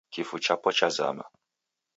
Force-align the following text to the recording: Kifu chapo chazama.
Kifu 0.13 0.37
chapo 0.39 0.71
chazama. 0.71 1.25